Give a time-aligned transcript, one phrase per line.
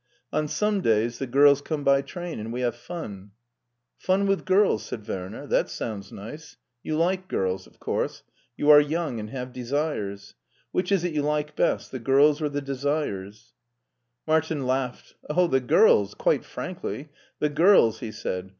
[0.33, 3.33] On some days the girls come by train and we have fun.""
[4.07, 6.57] Fun with girls," said Werner;" that sounds nice.
[6.81, 8.23] You like girls, of course.
[8.57, 10.33] You are young, and have desires.
[10.71, 13.53] Which is it you like best— the girls or the desires?"
[14.27, 15.13] ^ Martin laughed.
[15.29, 18.49] "Oh, the girls; quite frankly, the girls," he said.